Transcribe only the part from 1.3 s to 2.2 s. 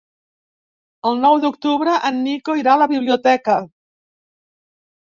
d'octubre en